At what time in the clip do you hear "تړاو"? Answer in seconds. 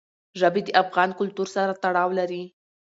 1.83-2.09